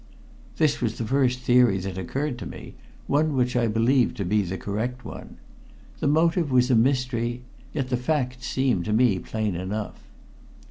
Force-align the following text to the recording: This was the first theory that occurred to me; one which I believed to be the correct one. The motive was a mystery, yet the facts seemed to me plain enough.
This 0.57 0.81
was 0.81 0.97
the 0.97 1.05
first 1.05 1.41
theory 1.41 1.77
that 1.77 1.95
occurred 1.95 2.39
to 2.39 2.47
me; 2.47 2.73
one 3.05 3.35
which 3.35 3.55
I 3.55 3.67
believed 3.67 4.17
to 4.17 4.25
be 4.25 4.41
the 4.41 4.57
correct 4.57 5.05
one. 5.05 5.37
The 5.99 6.07
motive 6.07 6.49
was 6.51 6.71
a 6.71 6.75
mystery, 6.75 7.43
yet 7.71 7.89
the 7.89 7.97
facts 7.97 8.47
seemed 8.47 8.85
to 8.85 8.93
me 8.93 9.19
plain 9.19 9.53
enough. 9.55 10.01